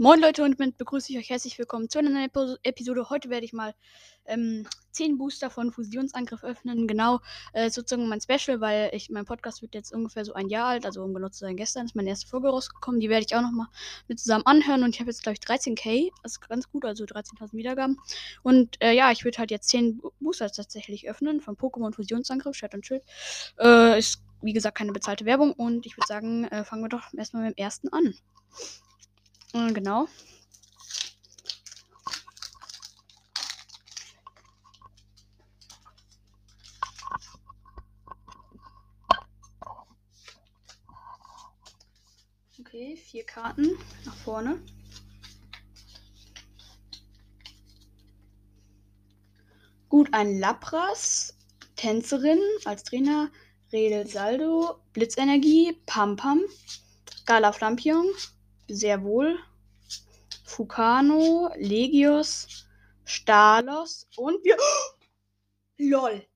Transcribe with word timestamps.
Moin 0.00 0.20
Leute 0.20 0.44
und 0.44 0.60
damit 0.60 0.78
begrüße 0.78 1.10
ich 1.10 1.18
euch 1.18 1.28
herzlich 1.28 1.58
willkommen 1.58 1.88
zu 1.90 1.98
einer 1.98 2.10
neuen 2.10 2.30
Episode. 2.62 3.10
Heute 3.10 3.30
werde 3.30 3.44
ich 3.44 3.52
mal 3.52 3.74
ähm, 4.26 4.64
10 4.92 5.18
Booster 5.18 5.50
von 5.50 5.72
Fusionsangriff 5.72 6.44
öffnen. 6.44 6.86
Genau, 6.86 7.18
äh, 7.52 7.68
sozusagen 7.68 8.08
mein 8.08 8.20
Special, 8.20 8.60
weil 8.60 8.90
ich 8.92 9.10
mein 9.10 9.24
Podcast 9.24 9.60
wird 9.60 9.74
jetzt 9.74 9.92
ungefähr 9.92 10.24
so 10.24 10.34
ein 10.34 10.48
Jahr 10.50 10.68
alt, 10.68 10.86
also 10.86 11.02
um 11.02 11.14
genau 11.14 11.30
zu 11.30 11.40
sein, 11.40 11.56
gestern 11.56 11.86
ist 11.86 11.96
meine 11.96 12.10
erste 12.10 12.28
Folge 12.28 12.48
rausgekommen. 12.48 13.00
Die 13.00 13.08
werde 13.08 13.26
ich 13.26 13.34
auch 13.34 13.42
nochmal 13.42 13.66
mit 14.06 14.20
zusammen 14.20 14.46
anhören 14.46 14.84
und 14.84 14.94
ich 14.94 15.00
habe 15.00 15.10
jetzt 15.10 15.24
glaube 15.24 15.36
ich 15.36 15.44
13k, 15.44 16.12
das 16.22 16.34
ist 16.34 16.48
ganz 16.48 16.70
gut, 16.70 16.84
also 16.84 17.02
13.000 17.02 17.54
Wiedergaben. 17.54 17.98
Und 18.44 18.80
äh, 18.80 18.92
ja, 18.92 19.10
ich 19.10 19.24
würde 19.24 19.38
halt 19.38 19.50
jetzt 19.50 19.68
10 19.68 19.98
Bo- 19.98 20.12
Booster 20.20 20.48
tatsächlich 20.48 21.10
öffnen 21.10 21.40
von 21.40 21.56
Pokémon 21.56 21.92
Fusionsangriff, 21.92 22.56
Chat 22.56 22.72
und 22.72 22.86
Schild. 22.86 23.02
Äh, 23.58 23.98
ist 23.98 24.22
wie 24.42 24.52
gesagt 24.52 24.78
keine 24.78 24.92
bezahlte 24.92 25.24
Werbung 25.24 25.54
und 25.54 25.86
ich 25.86 25.96
würde 25.96 26.06
sagen, 26.06 26.44
äh, 26.44 26.62
fangen 26.62 26.84
wir 26.84 26.88
doch 26.88 27.12
erstmal 27.14 27.42
mit 27.48 27.58
dem 27.58 27.64
ersten 27.64 27.88
an. 27.88 28.14
Äh, 29.54 29.72
genau. 29.72 30.08
Okay, 42.60 42.96
vier 42.96 43.24
Karten 43.24 43.78
nach 44.04 44.14
vorne. 44.16 44.60
Gut, 49.88 50.12
ein 50.12 50.38
Lapras, 50.38 51.38
Tänzerin 51.76 52.38
als 52.66 52.84
Trainer, 52.84 53.30
Redel 53.72 54.06
Saldo, 54.06 54.80
Blitzenergie, 54.92 55.78
Pam 55.86 56.16
Pam, 56.16 56.42
Gala 57.24 57.52
Flampion, 57.52 58.06
sehr 58.68 59.02
wohl, 59.02 59.38
Fukano, 60.44 61.50
Legios, 61.56 62.66
Stalos 63.04 64.06
und 64.16 64.44
wir. 64.44 64.56
LOL! 65.78 66.26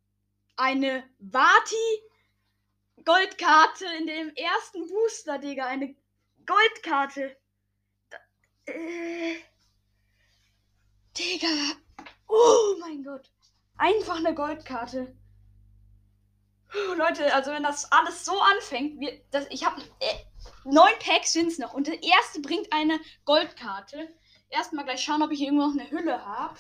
Eine 0.57 1.05
Vati 1.19 2.03
Goldkarte 3.05 3.87
in 3.99 4.07
dem 4.07 4.35
ersten 4.35 4.89
Booster, 4.89 5.39
Digga. 5.39 5.67
Eine 5.67 5.95
Goldkarte. 6.47 7.37
Da, 8.11 8.19
äh, 8.67 9.37
Digga. 11.17 11.77
Oh 12.29 12.77
mein 12.81 13.03
Gott. 13.03 13.31
Einfach 13.77 14.17
eine 14.17 14.35
Goldkarte. 14.35 15.17
Leute, 16.97 17.35
also 17.35 17.51
wenn 17.51 17.63
das 17.63 17.91
alles 17.93 18.25
so 18.25 18.39
anfängt, 18.41 18.99
wir, 18.99 19.21
das, 19.31 19.47
ich 19.51 19.65
habe 19.65 19.83
äh, 20.01 20.15
neun 20.65 20.93
Packs 21.01 21.33
sind's 21.33 21.59
noch 21.59 21.75
und 21.75 21.87
der 21.87 22.03
erste 22.03 22.41
bringt 22.41 22.73
eine 22.73 22.99
Goldkarte. 23.25 24.09
Erstmal 24.51 24.85
gleich 24.85 25.03
schauen, 25.03 25.23
ob 25.23 25.31
ich 25.31 25.41
irgendwo 25.41 25.67
noch 25.67 25.73
eine 25.79 25.91
Hülle 25.91 26.25
habe. 26.25 26.59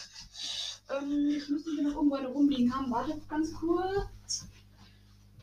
Ähm, 0.90 1.34
ich 1.36 1.48
müsste 1.48 1.70
hier 1.72 1.82
noch 1.84 1.96
irgendwo 1.96 2.16
eine 2.16 2.28
rumliegen 2.28 2.74
haben. 2.74 2.90
Wartet 2.90 3.28
ganz 3.28 3.52
kurz. 3.54 4.46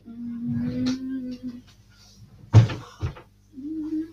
Mm. 0.06 1.62
Mm. 3.54 4.10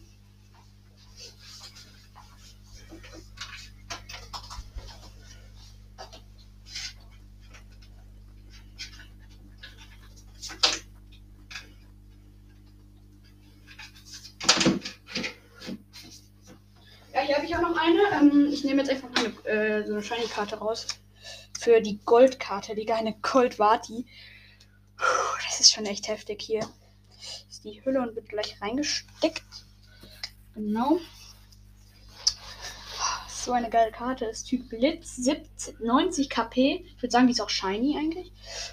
Ja, 17.17 17.23
hier 17.23 17.37
habe 17.37 17.47
ich 17.47 17.57
auch 17.57 17.63
noch 17.63 17.77
eine. 17.79 18.01
Ähm, 18.21 18.49
ich 18.53 18.56
nehme 18.67 18.83
jetzt 18.83 18.91
einfach 18.91 19.09
eine, 19.15 19.29
äh, 19.45 19.87
so 19.87 19.95
eine 19.95 20.03
Shiny-Karte 20.03 20.57
raus. 20.57 20.87
Für 21.59 21.81
die 21.81 21.99
Goldkarte, 22.05 22.75
Digga, 22.75 22.97
eine 22.97 23.15
Gold-Vati. 23.21 24.07
Puh, 24.97 25.05
Das 25.49 25.61
ist 25.61 25.73
schon 25.73 25.87
echt 25.87 26.09
heftig 26.09 26.43
hier. 26.43 26.69
Ist 27.49 27.65
die 27.65 27.85
Hülle 27.85 28.01
und 28.03 28.15
wird 28.15 28.29
gleich 28.29 28.61
reingesteckt. 28.61 29.43
Genau. 30.55 30.99
So 33.29 33.53
eine 33.53 33.71
geile 33.71 33.93
Karte. 33.93 34.27
Ist 34.27 34.45
Typ 34.45 34.69
Blitz, 34.69 35.17
70, 35.17 35.81
90 35.81 36.29
KP. 36.29 36.85
Ich 36.87 37.03
würde 37.03 37.13
sagen, 37.13 37.27
die 37.27 37.33
ist 37.33 37.41
auch 37.41 37.51
shiny 37.51 37.97
eigentlich. 37.97 38.33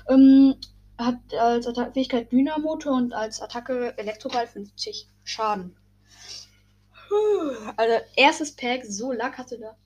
Ähm, 0.10 0.56
hat 0.98 1.34
als 1.34 1.68
Atta 1.68 1.92
Fähigkeit 1.92 2.32
Dynamotor 2.32 2.94
und 2.94 3.14
als 3.14 3.42
Attacke 3.42 3.98
Elektroball 3.98 4.48
50 4.48 5.08
Schaden. 5.24 5.76
Also, 7.78 8.06
erstes 8.16 8.56
Pack, 8.56 8.86
so 8.86 9.12
Lack 9.12 9.38
hatte 9.38 9.60
da. 9.60 9.78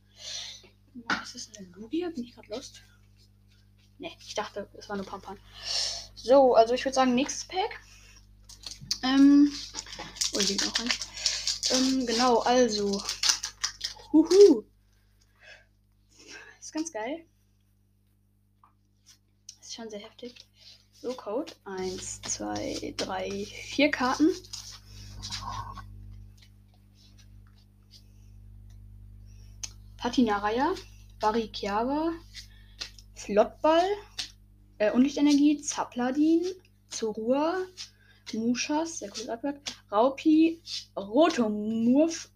Ist 1.23 1.35
das 1.35 1.57
eine 1.57 1.67
Lugia? 1.69 2.09
Bin 2.09 2.23
ich 2.23 2.33
gerade 2.33 2.49
lost? 2.49 2.81
Ne, 3.99 4.11
ich 4.19 4.35
dachte, 4.35 4.67
es 4.77 4.89
war 4.89 4.95
nur 4.95 5.05
Pampan. 5.05 5.39
So, 6.15 6.55
also 6.55 6.73
ich 6.73 6.83
würde 6.85 6.95
sagen, 6.95 7.15
nächstes 7.15 7.45
Pack. 7.45 7.79
Ähm. 9.03 9.51
Oh, 10.33 10.39
hier 10.39 10.49
liegt 10.49 10.65
noch 10.65 10.79
eins. 10.79 11.71
Ähm, 11.71 12.05
genau, 12.05 12.39
also. 12.39 13.01
Huhu. 14.11 14.63
Ist 16.59 16.73
ganz 16.73 16.91
geil. 16.91 17.25
Ist 19.61 19.75
schon 19.75 19.89
sehr 19.89 19.99
heftig. 19.99 20.35
So, 20.94 21.13
Code. 21.13 21.53
Eins, 21.65 22.21
zwei, 22.23 22.94
drei, 22.97 23.45
vier 23.45 23.91
Karten. 23.91 24.29
Patinaraya, 30.07 30.73
Barikiava, 31.19 32.13
Flottball, 33.13 33.84
äh, 34.78 34.90
Unlichtenergie, 34.91 35.59
Zapladin, 35.62 36.45
Zorua, 36.88 37.57
Mushas, 38.31 39.00
sehr 39.00 39.09
cooles 39.09 39.28
Artwork, 39.28 39.59
Raupi, 39.91 40.62
Rotomurf, 40.95 42.29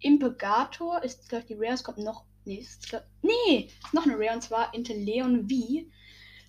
Impegator, 0.00 1.02
ist 1.02 1.30
gleich 1.30 1.46
die 1.46 1.54
Rare, 1.54 1.72
es 1.72 1.82
kommt 1.82 1.96
noch, 1.96 2.26
nee, 2.44 2.56
ist, 2.56 2.90
glaub, 2.90 3.04
nee, 3.22 3.70
ist 3.82 3.94
noch 3.94 4.04
eine 4.04 4.18
Rare 4.18 4.34
und 4.34 4.42
zwar 4.42 4.74
Inteleon 4.74 5.48
V. 5.48 5.86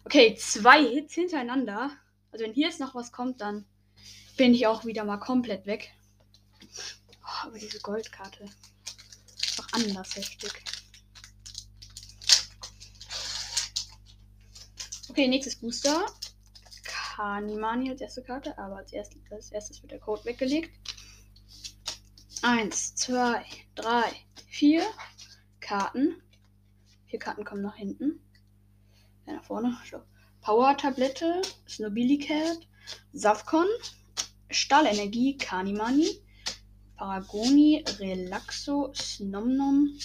Okay, 0.04 0.36
zwei 0.36 0.84
Hits 0.86 1.14
hintereinander. 1.14 1.92
Also 2.34 2.44
wenn 2.44 2.54
hier 2.54 2.68
jetzt 2.68 2.82
noch 2.82 2.94
was 2.96 3.14
kommt, 3.14 3.40
dann 3.40 3.66
bin 4.36 4.54
ich 4.54 4.68
auch 4.68 4.84
wieder 4.84 5.06
mal 5.06 5.20
komplett 5.20 5.68
weg. 5.68 5.94
Oh, 7.24 7.48
aber 7.48 7.60
diese 7.60 7.80
Goldkarte 7.80 8.50
anders 9.76 10.16
heftig. 10.16 10.52
Okay, 15.10 15.28
nächstes 15.28 15.56
Booster. 15.58 16.06
Kanimani 16.84 17.92
als 17.92 18.02
erste 18.02 18.24
Karte, 18.24 18.58
aber 18.58 18.78
als, 18.78 18.92
erst, 18.92 19.14
als 19.30 19.52
erstes 19.52 19.82
wird 19.82 19.92
der 19.92 20.00
Code 20.00 20.26
weggelegt. 20.26 20.72
Eins, 22.42 22.96
zwei, 22.96 23.46
drei, 23.76 24.04
vier 24.48 24.84
Karten. 25.60 26.22
Vier 27.08 27.20
Karten 27.20 27.46
kommen 27.46 27.62
nach 27.62 27.76
hinten. 27.76 28.20
Ja, 29.26 29.34
nach 29.34 29.44
vorne. 29.44 29.78
Power-Tablette, 30.42 31.42
Snobilicat, 31.68 32.60
Safcon, 33.14 33.68
Stahlenergie, 34.50 35.38
Kanimani, 35.38 36.22
Paragoni, 36.98 37.84
Relaxo, 38.00 38.92
Snomnom, 38.94 39.98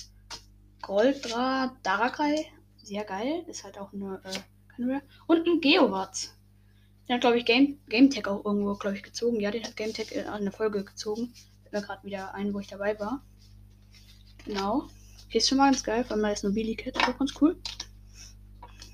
Goldra, 0.82 1.76
Darkrai. 1.82 2.46
Sehr 2.82 3.04
geil. 3.04 3.44
Ist 3.46 3.64
halt 3.64 3.78
auch 3.78 3.92
eine, 3.92 4.20
äh. 4.24 5.00
Und 5.26 5.46
ein 5.46 5.60
Geowatz. 5.60 6.34
Den 7.06 7.14
hat, 7.14 7.20
glaube 7.20 7.38
ich, 7.38 7.44
Game, 7.44 7.78
GameTech 7.88 8.26
auch 8.26 8.44
irgendwo, 8.44 8.74
glaube 8.74 8.96
ich, 8.96 9.02
gezogen. 9.02 9.40
Ja, 9.40 9.50
den 9.50 9.64
hat 9.64 9.76
GameTech 9.76 10.12
in 10.12 10.26
einer 10.26 10.52
Folge 10.52 10.84
gezogen. 10.84 11.32
Fällt 11.62 11.72
mir 11.72 11.82
gerade 11.82 12.04
wieder 12.04 12.34
ein, 12.34 12.54
wo 12.54 12.60
ich 12.60 12.68
dabei 12.68 12.98
war. 12.98 13.22
Genau. 14.44 14.88
Okay, 15.26 15.38
ist 15.38 15.48
schon 15.48 15.58
mal 15.58 15.70
ganz 15.70 15.84
geil, 15.84 16.04
vor 16.04 16.16
allem 16.16 16.22
das 16.22 16.42
Nobilicat 16.42 16.96
ist 16.96 17.08
auch 17.08 17.18
ganz 17.18 17.32
cool. 17.40 17.60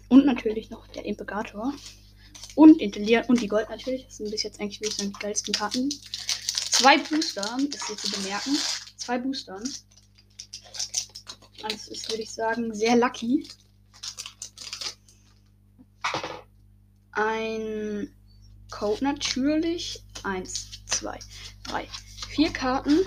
Und 0.08 0.26
natürlich 0.26 0.70
noch 0.70 0.86
der 0.88 1.04
Impegator. 1.04 1.72
Und 2.54 2.80
und 2.80 3.40
die 3.40 3.48
Gold 3.48 3.68
natürlich. 3.70 4.06
Das 4.06 4.16
sind 4.16 4.30
bis 4.30 4.42
jetzt 4.42 4.60
eigentlich 4.60 4.80
wirklich 4.80 4.96
die 4.96 5.12
geilsten 5.12 5.54
Karten. 5.54 5.88
Zwei 6.78 6.98
Booster 6.98 7.56
ist 7.70 7.86
hier 7.86 7.96
zu 7.96 8.10
bemerken. 8.10 8.54
Zwei 8.98 9.16
Boostern. 9.16 9.64
Also 11.62 11.90
ist, 11.90 12.10
würde 12.10 12.22
ich 12.22 12.30
sagen, 12.30 12.74
sehr 12.74 12.96
lucky. 12.96 13.48
Ein 17.12 18.14
Code 18.70 19.02
natürlich. 19.02 20.04
Eins, 20.22 20.68
zwei, 20.84 21.18
drei, 21.64 21.88
vier 22.28 22.52
Karten. 22.52 23.06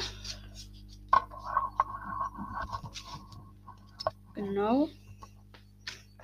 Genau. 4.33 4.89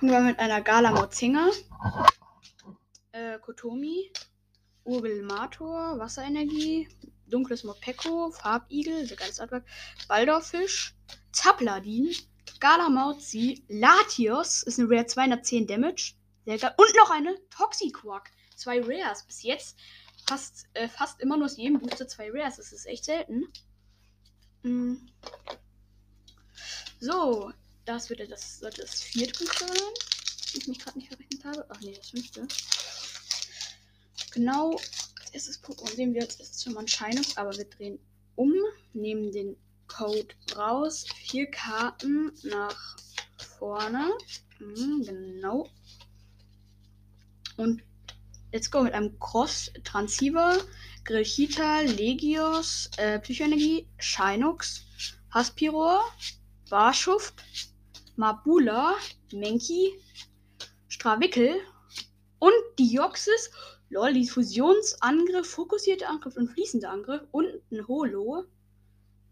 Fangen 0.00 0.12
wir 0.12 0.20
mit 0.20 0.40
einer 0.40 0.62
Gala 0.62 0.90
Mozinga. 0.90 1.50
Äh, 3.12 3.38
Kotomi. 3.38 4.10
Urgelmator, 4.82 5.96
Wasserenergie. 6.00 6.88
Dunkles 7.28 7.64
Mopeko, 7.64 8.30
Farbigel, 8.30 9.06
sehr 9.06 9.16
geiles 9.16 9.40
Artwork, 9.40 9.64
Baldorfisch, 10.08 10.94
Zapladin, 11.32 12.14
Galamauzi, 12.60 13.64
Latios, 13.68 14.62
ist 14.62 14.78
eine 14.78 14.88
Rare 14.90 15.06
210 15.06 15.66
Damage, 15.66 16.14
sehr 16.46 16.58
geil. 16.58 16.74
Und 16.76 16.94
noch 16.96 17.10
eine 17.10 17.36
Toxiquack. 17.50 18.30
Zwei 18.54 18.80
Rares. 18.80 19.24
Bis 19.24 19.42
jetzt 19.42 19.76
fast, 20.26 20.66
äh, 20.74 20.88
fast 20.88 21.20
immer 21.20 21.36
nur 21.36 21.46
aus 21.46 21.56
jedem 21.56 21.78
Booster 21.80 22.08
zwei 22.08 22.30
Rares. 22.30 22.56
Das 22.56 22.72
ist 22.72 22.86
echt 22.86 23.04
selten. 23.04 23.48
Mm. 24.62 24.94
So, 27.00 27.52
das 27.84 28.08
wird 28.08 28.30
das, 28.30 28.60
sollte 28.60 28.82
das 28.82 29.02
vierte 29.02 29.38
Booster 29.38 29.66
sein. 29.66 29.76
Wenn 30.52 30.60
ich 30.60 30.68
mich 30.68 30.78
gerade 30.78 30.98
nicht 30.98 31.08
verrechnet 31.08 31.44
habe. 31.44 31.66
Ach 31.68 31.80
nee, 31.80 31.94
das 31.94 32.10
fünfte. 32.10 32.46
Genau. 34.32 34.78
Als 35.36 35.48
erstes 35.48 35.62
Pokémon 35.62 35.94
sehen 35.94 36.14
wir 36.14 36.22
als 36.22 36.36
erstes 36.36 36.62
schon 36.62 36.72
mal 36.72 36.80
ein 36.80 36.88
Scheinungs, 36.88 37.36
aber 37.36 37.54
wir 37.54 37.66
drehen 37.66 37.98
um, 38.36 38.54
nehmen 38.94 39.30
den 39.32 39.54
Code 39.86 40.28
raus, 40.56 41.04
vier 41.26 41.50
Karten 41.50 42.32
nach 42.44 42.96
vorne. 43.58 44.12
Mhm, 44.60 45.02
genau. 45.04 45.68
Und 47.58 47.82
let's 48.50 48.70
go 48.70 48.82
mit 48.82 48.94
einem 48.94 49.18
Cross 49.18 49.72
Transceiver, 49.84 50.56
Grillchita, 51.04 51.80
Legios, 51.80 52.88
äh, 52.96 53.18
Psychoenergie, 53.18 53.86
Shinox, 53.98 54.86
Haspiror, 55.32 56.00
Barschuft, 56.70 57.44
Mabula, 58.16 58.94
Menki, 59.34 60.00
Strawickel 60.88 61.60
und 62.38 62.54
Dioxys. 62.78 63.50
Lol, 63.88 64.14
die 64.14 64.26
Fusionsangriff, 64.26 65.48
fokussierte 65.48 66.08
Angriff 66.08 66.36
und 66.36 66.48
fließender 66.48 66.90
Angriff 66.90 67.22
und 67.30 67.46
ein 67.70 67.86
Holo. 67.86 68.44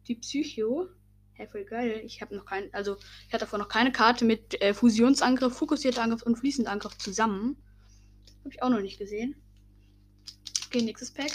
Die 0.06 0.14
Psycho. 0.14 0.88
Hä, 1.32 1.48
voll 1.48 1.64
geil. 1.64 2.02
Ich 2.04 2.20
habe 2.22 2.36
noch 2.36 2.46
keinen, 2.46 2.72
also 2.72 2.96
ich 3.26 3.32
hatte 3.32 3.44
davor 3.44 3.58
noch 3.58 3.68
keine 3.68 3.90
Karte 3.90 4.24
mit 4.24 4.60
äh, 4.62 4.72
Fusionsangriff, 4.72 5.56
fokussierter 5.56 6.02
Angriff 6.02 6.22
und 6.22 6.36
fließender 6.36 6.70
Angriff 6.70 6.96
zusammen. 6.98 7.56
Habe 8.40 8.54
ich 8.54 8.62
auch 8.62 8.68
noch 8.68 8.80
nicht 8.80 8.98
gesehen. 8.98 9.34
Okay, 10.66 10.82
nächstes 10.82 11.10
Pack. 11.10 11.32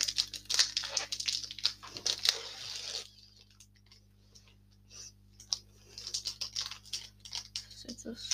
Das 7.65 7.75
ist 7.75 7.83
jetzt 7.88 8.06
das. 8.06 8.30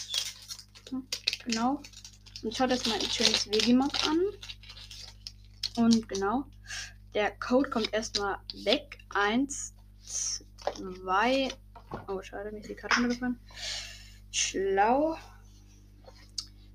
Hm, 0.92 1.08
genau. 1.46 1.82
Und 2.44 2.56
schaut 2.56 2.70
jetzt 2.70 2.86
mal 2.86 3.00
ein 3.00 3.10
schönes 3.10 3.48
Vegimark 3.48 4.08
an. 4.08 4.20
Und 5.78 6.08
genau. 6.08 6.46
Der 7.14 7.32
Code 7.32 7.70
kommt 7.70 7.94
erstmal 7.94 8.38
weg. 8.64 8.98
Eins, 9.10 9.74
zwei. 10.02 11.50
Oh, 12.08 12.22
schade, 12.22 12.52
mir 12.52 12.60
ist 12.60 12.70
die 12.70 12.76
Karte 12.76 12.96
runtergefallen. 12.96 13.40
Schlau. 14.32 15.18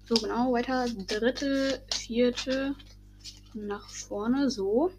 So, 0.07 0.15
genau, 0.15 0.53
weiter. 0.53 0.87
Dritte, 0.89 1.85
vierte, 1.93 2.75
nach 3.55 3.89
vorne, 3.89 4.51
so. 4.51 4.91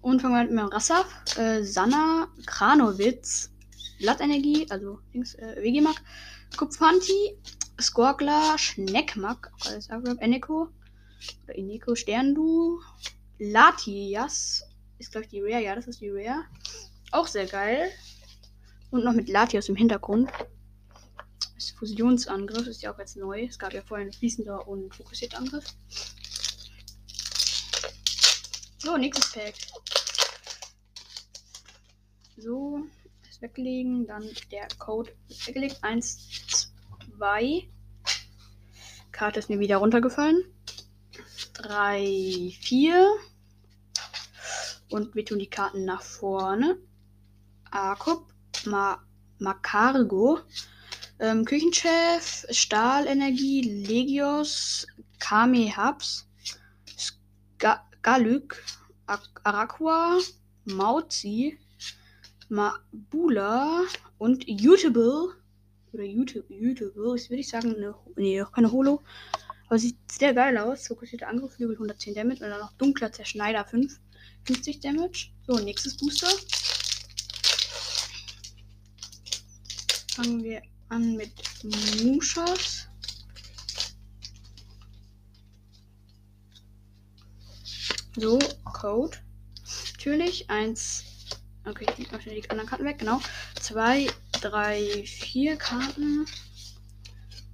Und 0.00 0.20
fangen 0.20 0.34
wir 0.34 0.42
mit 0.42 0.50
dem 0.50 0.58
Rassaf. 0.58 1.06
Äh, 1.36 1.62
Sanna, 1.62 2.28
Kranowitz, 2.46 3.50
Blattenergie, 3.98 4.66
also 4.70 4.98
links, 5.12 5.34
äh, 5.36 5.62
Vegimak, 5.62 5.96
Kupfanti, 6.56 7.38
Skorgler, 7.80 8.58
Schneckmack, 8.58 9.52
alles 9.64 9.88
Eneko, 9.88 10.68
oder 11.44 11.54
Ineko, 11.54 11.94
Sterndu, 11.94 12.80
Latias, 13.38 14.64
ist 14.98 15.12
glaube 15.12 15.24
ich 15.24 15.30
die 15.30 15.40
Rare, 15.40 15.62
ja, 15.62 15.74
das 15.74 15.86
ist 15.86 16.00
die 16.00 16.10
Rare. 16.10 16.44
Auch 17.10 17.26
sehr 17.26 17.46
geil. 17.46 17.90
Und 18.90 19.04
noch 19.04 19.12
mit 19.12 19.28
Latias 19.28 19.68
im 19.68 19.76
Hintergrund. 19.76 20.30
Das 21.54 21.70
Fusionsangriff 21.70 22.66
ist 22.66 22.82
ja 22.82 22.92
auch 22.92 22.98
jetzt 22.98 23.16
neu. 23.16 23.44
Es 23.44 23.58
gab 23.58 23.72
ja 23.72 23.82
vorher 23.82 24.04
einen 24.04 24.12
fließender 24.12 24.66
und 24.66 24.94
fokussierter 24.94 25.38
Angriff. 25.38 25.64
So, 28.78 28.96
nächstes 28.96 29.30
Pack. 29.32 29.54
So, 32.36 32.84
das 33.24 33.40
weglegen. 33.40 34.06
Dann 34.06 34.28
der 34.50 34.66
Code 34.78 35.12
ist 35.28 35.46
weggelegt. 35.46 35.78
Eins, 35.82 36.72
zwei. 37.16 37.68
Karte 39.12 39.38
ist 39.38 39.48
mir 39.48 39.60
wieder 39.60 39.76
runtergefallen. 39.76 40.44
Drei, 41.62 42.52
vier. 42.60 43.08
Und 44.90 45.14
wir 45.14 45.24
tun 45.24 45.38
die 45.38 45.48
Karten 45.48 45.84
nach 45.84 46.02
vorne. 46.02 46.76
Akup, 47.70 48.34
Ma 48.66 49.00
Macargo, 49.38 50.40
ähm, 51.20 51.44
Küchenchef, 51.44 52.46
Stahlenergie, 52.50 53.62
Legios, 53.62 54.88
Kame 55.20 55.76
Hubs, 55.76 56.28
Ska 56.98 57.80
Galük, 58.02 58.60
Araqua, 59.44 60.18
Mauzi, 60.64 61.58
Mabula 62.48 63.84
und 64.18 64.46
Utable. 64.48 65.28
Oder 65.92 66.04
Utable, 66.04 66.94
würde 66.94 67.36
ich 67.36 67.48
sagen, 67.48 67.76
eine, 67.76 67.94
nee, 68.16 68.44
keine 68.52 68.72
Holo. 68.72 69.00
Aber 69.66 69.78
sieht 69.78 69.96
sehr 70.10 70.34
geil 70.34 70.56
aus. 70.58 70.86
Fokussierter 70.86 71.28
Angriff, 71.28 71.54
Flügel 71.54 71.76
110 71.76 72.14
Damage 72.14 72.44
und 72.44 72.50
dann 72.50 72.60
noch 72.60 72.72
dunkler 72.72 73.12
Zerschneider 73.12 73.64
5, 73.64 73.98
50 74.44 74.80
Damage. 74.80 75.28
So, 75.46 75.58
nächstes 75.58 75.96
Booster. 75.96 76.28
Fangen 80.14 80.42
wir 80.42 80.62
an 80.88 81.16
mit 81.16 81.32
Mushas. 82.02 82.88
So, 88.16 88.38
Code. 88.64 89.16
Natürlich. 89.92 90.50
Eins. 90.50 91.04
Okay, 91.64 91.86
ich 91.88 92.10
nehme 92.10 92.20
schnell 92.20 92.40
die 92.40 92.50
anderen 92.50 92.68
Karten 92.68 92.84
weg. 92.84 92.98
Genau. 92.98 93.20
Zwei, 93.58 94.06
drei, 94.40 95.04
vier 95.06 95.56
Karten. 95.56 96.26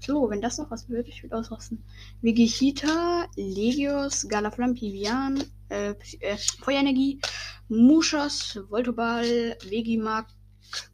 So, 0.09 0.31
wenn 0.31 0.41
das 0.41 0.57
noch 0.57 0.71
was 0.71 0.89
wird, 0.89 1.07
ich 1.07 1.23
würde 1.23 1.37
ausrasten. 1.37 1.85
Vegeta, 2.23 3.27
Legios, 3.37 4.27
Galaflam, 4.27 4.75
Pivian, 4.75 5.45
äh, 5.69 5.95
äh, 6.21 6.39
Feuerenergie, 6.63 7.21
Mushas, 7.69 8.59
Voltoball, 8.71 9.55
Vegimak, 9.69 10.29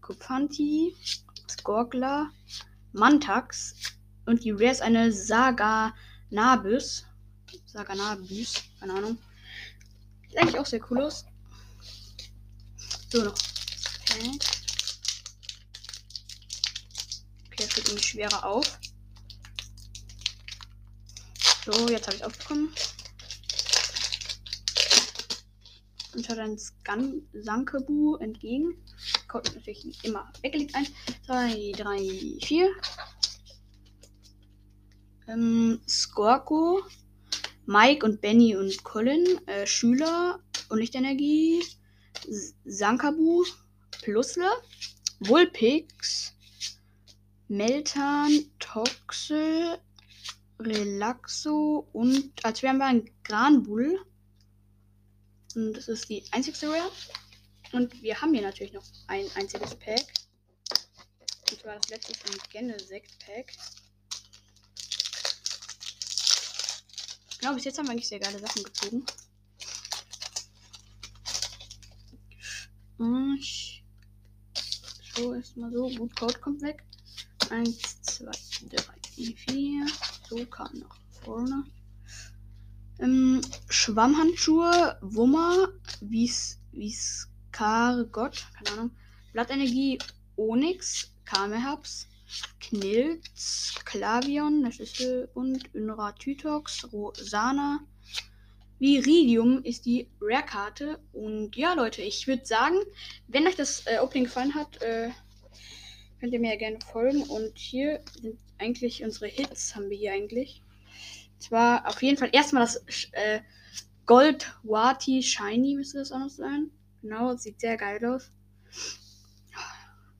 Kupfanti, 0.00 0.96
Skorgler, 1.48 2.28
Mantax 2.92 3.76
und 4.26 4.42
die 4.42 4.50
Rare 4.50 4.72
ist 4.72 4.82
eine 4.82 5.12
Saga 5.12 5.94
Nabis. 6.30 7.06
Saga 7.66 7.94
Nabis, 7.94 8.64
keine 8.80 8.94
Ahnung. 8.94 9.18
Sieht 10.28 10.38
eigentlich 10.38 10.58
auch 10.58 10.66
sehr 10.66 10.80
cool 10.90 11.02
aus. 11.02 11.24
So 13.12 13.22
noch. 13.22 13.34
Okay. 14.10 14.38
Okay, 17.46 17.58
das 17.58 17.76
wird 17.76 17.86
irgendwie 17.86 18.04
schwerer 18.04 18.44
auf. 18.44 18.80
So, 21.64 21.88
jetzt 21.88 22.06
habe 22.06 22.16
ich 22.16 22.24
aufbekommen. 22.24 22.68
Und 26.14 26.26
schaut 26.26 26.36
dann 26.36 26.58
Skan 26.58 27.22
Sankebu 27.32 28.16
entgegen. 28.16 28.84
Code 29.28 29.50
natürlich 29.54 30.04
immer 30.04 30.30
weggelegt. 30.42 30.74
1, 30.74 30.90
2, 31.24 31.72
3, 31.76 32.38
4. 32.44 32.70
Ähm, 35.28 35.80
Skorko, 35.88 36.82
Mike 37.64 38.04
und 38.04 38.20
Benny 38.20 38.56
und 38.56 38.84
Colin, 38.84 39.24
äh, 39.46 39.66
Schüler 39.66 40.40
und 40.68 40.78
Lichtenergie, 40.78 41.62
Sankabu, 42.66 43.42
Plusle, 44.02 44.50
Vulpix, 45.20 46.34
Meltan, 47.48 48.44
Toxel, 48.58 49.78
Relaxo 50.64 51.88
und 51.92 52.32
als 52.44 52.62
wären 52.62 52.78
wir 52.78 52.86
ein 52.86 53.10
Granbull. 53.22 54.04
Und 55.54 55.74
das 55.74 55.88
ist 55.88 56.08
die 56.08 56.24
einzigste 56.32 56.68
Rare. 56.68 56.90
Und 57.72 58.02
wir 58.02 58.20
haben 58.20 58.32
hier 58.32 58.42
natürlich 58.42 58.72
noch 58.72 58.84
ein 59.06 59.26
einziges 59.34 59.74
Pack. 59.74 60.06
Und 61.50 61.60
zwar 61.60 61.76
das 61.76 61.88
letzte 61.88 62.12
ein 62.30 62.38
Genesect-Pack. 62.50 63.52
Genau, 67.40 67.54
bis 67.54 67.64
jetzt 67.64 67.78
haben 67.78 67.86
wir 67.86 67.92
eigentlich 67.92 68.08
sehr 68.08 68.20
geile 68.20 68.38
Sachen 68.38 68.62
gezogen. 68.62 69.04
Ich 73.38 73.84
so 75.14 75.34
erstmal 75.34 75.72
so. 75.72 75.88
Gut, 75.90 76.16
Code 76.16 76.38
kommt 76.38 76.62
weg. 76.62 76.84
1, 77.50 78.02
2, 78.02 78.30
3, 78.70 78.82
4. 79.16 79.86
Kam 80.50 80.78
nach 80.78 80.98
vorne. 81.22 81.64
Ähm, 82.98 83.40
Schwammhandschuhe, 83.68 84.98
Wummer, 85.00 85.68
Wies, 86.00 86.60
Viscargot, 86.72 88.46
keine 88.56 88.70
Ahnung. 88.72 88.90
Blattenergie, 89.32 89.98
Onyx, 90.36 91.12
Kamehaps, 91.24 92.08
Knilz, 92.60 93.74
Klavion, 93.84 94.62
der 94.64 94.72
Schlüsselbund, 94.72 95.74
Unra 95.74 96.12
Tytox, 96.12 96.92
Rosana. 96.92 97.80
Viridium 98.80 99.62
ist 99.62 99.86
die 99.86 100.10
Rare-Karte. 100.20 100.98
Und 101.12 101.56
ja, 101.56 101.74
Leute, 101.74 102.02
ich 102.02 102.26
würde 102.26 102.44
sagen, 102.44 102.76
wenn 103.28 103.46
euch 103.46 103.56
das 103.56 103.86
äh, 103.86 103.98
Opening 104.00 104.24
gefallen 104.24 104.54
hat, 104.54 104.82
äh, 104.82 105.10
könnt 106.20 106.32
ihr 106.32 106.40
mir 106.40 106.50
ja 106.50 106.58
gerne 106.58 106.78
folgen. 106.92 107.22
Und 107.22 107.56
hier 107.56 108.02
sind 108.20 108.38
eigentlich 108.58 109.02
unsere 109.02 109.26
Hits, 109.26 109.74
haben 109.74 109.90
wir 109.90 109.96
hier 109.96 110.12
eigentlich. 110.12 110.62
Zwar 111.38 111.86
auf 111.88 112.02
jeden 112.02 112.16
Fall 112.16 112.30
erstmal 112.32 112.64
das 112.64 112.76
äh, 113.12 113.40
Gold 114.06 114.54
Wati 114.62 115.22
Shiny, 115.22 115.74
müsste 115.74 115.98
das 115.98 116.12
auch 116.12 116.18
noch 116.18 116.30
sein. 116.30 116.70
Genau, 117.02 117.36
sieht 117.36 117.60
sehr 117.60 117.76
geil 117.76 118.04
aus. 118.04 118.30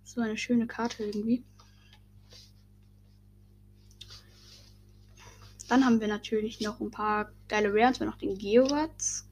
So 0.05 0.21
eine 0.21 0.37
schöne 0.37 0.67
Karte 0.67 1.05
irgendwie. 1.05 1.45
Dann 5.69 5.85
haben 5.85 6.01
wir 6.01 6.09
natürlich 6.09 6.61
noch 6.61 6.81
ein 6.81 6.91
paar 6.91 7.33
geile 7.49 7.73
Rares. 7.73 8.01
Wir 8.01 8.07
noch 8.07 8.19
den 8.19 8.37
Geowatz. 8.37 9.27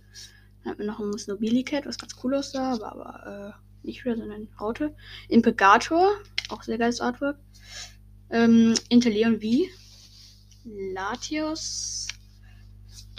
Dann 0.64 0.72
haben 0.72 0.78
wir 0.78 0.86
noch 0.86 0.98
ein 0.98 1.18
Snobilicat, 1.18 1.86
was 1.86 1.98
ganz 1.98 2.16
cool 2.22 2.34
aussah, 2.34 2.72
aber, 2.72 2.92
aber 2.92 3.54
äh, 3.54 3.86
nicht 3.86 4.04
wieder, 4.04 4.16
sondern 4.16 4.48
Raute. 4.60 4.94
Impegator, 5.28 6.12
auch 6.48 6.62
sehr 6.62 6.78
geiles 6.78 7.00
Artwork. 7.00 7.38
Ähm, 8.32 8.74
Inteleon 8.88 9.40
V. 9.40 9.68
Latios. 10.64 12.08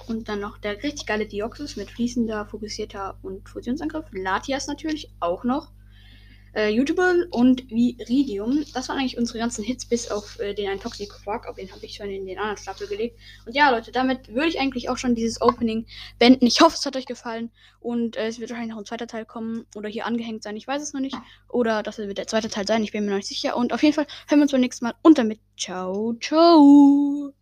Und 0.08 0.28
dann 0.28 0.42
noch 0.42 0.58
der 0.58 0.84
richtig 0.84 1.06
geile 1.06 1.26
Dioxys 1.26 1.78
mit 1.78 1.90
fließender, 1.90 2.46
fokussierter 2.46 3.18
und 3.22 3.48
Fusionsangriff. 3.48 4.06
Latias 4.12 4.68
natürlich 4.68 5.14
auch 5.22 5.46
noch 5.46 5.72
äh, 6.54 6.80
Utable 6.80 7.28
und 7.32 7.70
Viridium. 7.70 8.64
Das 8.74 8.90
waren 8.90 9.00
eigentlich 9.00 9.18
unsere 9.18 9.40
ganzen 9.40 9.64
Hits, 9.64 9.86
bis 9.86 10.10
auf 10.10 10.40
äh, 10.40 10.54
den 10.54 10.70
einen 10.70 10.80
Toxic 10.80 11.10
Quark. 11.10 11.48
Auf 11.48 11.56
den 11.56 11.72
habe 11.72 11.86
ich 11.86 11.96
schon 11.96 12.10
in 12.10 12.26
den 12.26 12.38
anderen 12.38 12.58
Stapel 12.58 12.88
gelegt. 12.88 13.20
Und 13.46 13.56
ja, 13.56 13.70
Leute, 13.70 13.92
damit 13.92 14.30
würde 14.30 14.48
ich 14.48 14.60
eigentlich 14.60 14.90
auch 14.90 14.98
schon 14.98 15.16
dieses 15.16 15.42
Opening 15.42 15.86
beenden. 16.20 16.46
Ich 16.46 16.62
hoffe, 16.62 16.76
es 16.78 16.86
hat 16.86 16.96
euch 16.96 17.06
gefallen. 17.06 17.52
Und 17.80 18.16
äh, 18.16 18.28
es 18.28 18.40
wird 18.40 18.50
wahrscheinlich 18.50 18.74
noch 18.74 18.82
ein 18.82 18.86
zweiter 18.86 19.08
Teil 19.08 19.26
kommen. 19.26 19.66
Oder 19.76 19.90
hier 19.90 20.06
angehängt 20.06 20.44
sein. 20.44 20.56
Ich 20.56 20.68
weiß 20.68 20.82
es 20.82 20.94
noch 20.94 21.02
nicht. 21.02 21.18
Oder 21.50 21.84
das 21.84 21.98
wird 21.98 22.18
der 22.18 22.28
zweite 22.28 22.50
Teil 22.50 22.68
sein. 22.68 22.84
Ich 22.84 22.92
bin 22.92 23.06
mir 23.06 23.12
noch 23.12 23.18
nicht 23.18 23.28
sicher. 23.28 23.58
Und 23.58 23.74
auf 23.74 23.84
jeden 23.84 23.96
Fall 23.96 24.08
hören 24.28 24.40
wir 24.40 24.44
uns 24.44 24.52
beim 24.52 24.62
nächsten 24.62 24.86
Mal. 24.86 24.94
Und 25.02 25.18
damit, 25.18 25.40
ciao, 25.58 26.16
ciao. 26.22 27.34